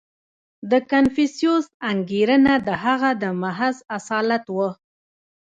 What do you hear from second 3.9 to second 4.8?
اصالت وه.